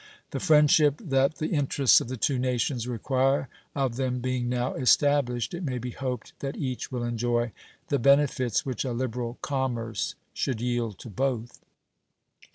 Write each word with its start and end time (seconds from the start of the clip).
The 0.31 0.39
friendship 0.39 0.99
that 0.99 1.35
the 1.35 1.49
interests 1.49 2.01
of 2.01 2.07
the 2.07 2.17
two 2.17 2.39
nations 2.39 2.87
require 2.87 3.49
of 3.75 3.97
them 3.97 4.19
being 4.19 4.49
now 4.49 4.73
established, 4.73 5.53
it 5.53 5.61
may 5.61 5.77
be 5.77 5.91
hoped 5.91 6.33
that 6.39 6.57
each 6.57 6.91
will 6.91 7.03
enjoy 7.03 7.51
the 7.89 7.99
benefits 7.99 8.65
which 8.65 8.83
a 8.83 8.93
liberal 8.93 9.37
commerce 9.43 10.15
should 10.33 10.59
yield 10.59 10.97
to 11.01 11.09
both. 11.11 11.59